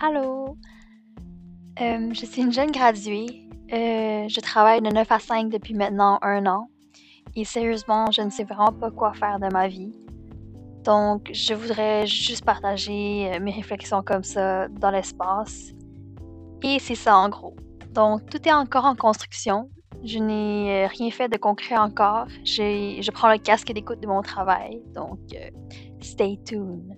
Allô? 0.00 0.56
Euh, 1.80 2.10
je 2.12 2.24
suis 2.24 2.42
une 2.42 2.52
jeune 2.52 2.70
graduée. 2.70 3.48
Euh, 3.72 4.28
je 4.28 4.40
travaille 4.40 4.80
de 4.80 4.90
9 4.90 5.10
à 5.10 5.18
5 5.18 5.48
depuis 5.48 5.74
maintenant 5.74 6.20
un 6.22 6.46
an. 6.46 6.68
Et 7.34 7.44
sérieusement, 7.44 8.08
je 8.12 8.22
ne 8.22 8.30
sais 8.30 8.44
vraiment 8.44 8.72
pas 8.72 8.92
quoi 8.92 9.12
faire 9.12 9.40
de 9.40 9.48
ma 9.52 9.66
vie. 9.66 9.92
Donc, 10.84 11.28
je 11.32 11.52
voudrais 11.52 12.06
juste 12.06 12.44
partager 12.44 13.28
euh, 13.34 13.40
mes 13.40 13.50
réflexions 13.50 14.02
comme 14.02 14.22
ça 14.22 14.68
dans 14.68 14.92
l'espace. 14.92 15.72
Et 16.62 16.78
c'est 16.78 16.94
ça 16.94 17.16
en 17.16 17.28
gros. 17.28 17.56
Donc, 17.92 18.24
tout 18.30 18.48
est 18.48 18.52
encore 18.52 18.84
en 18.84 18.94
construction. 18.94 19.68
Je 20.04 20.20
n'ai 20.20 20.84
euh, 20.84 20.86
rien 20.86 21.10
fait 21.10 21.28
de 21.28 21.36
concret 21.36 21.76
encore. 21.76 22.28
Je 22.44 23.10
prends 23.10 23.32
le 23.32 23.38
casque 23.38 23.72
d'écoute 23.72 24.00
de 24.00 24.06
mon 24.06 24.22
travail. 24.22 24.80
Donc, 24.94 25.18
euh, 25.34 25.50
stay 26.00 26.38
tuned. 26.44 26.94